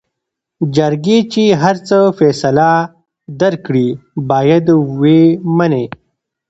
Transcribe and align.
جرګې 0.75 1.19
چې 1.31 1.43
هر 1.61 1.75
څه 1.87 1.97
فيصله 2.17 2.71
درکړې 3.41 3.87
بايد 4.29 4.65
وې 4.99 5.19
منې. 5.57 5.85